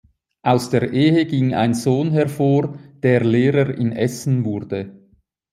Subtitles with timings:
[0.41, 4.97] Aus der Ehe ging ein Sohn hervor, der Lehrer in Essen wurde.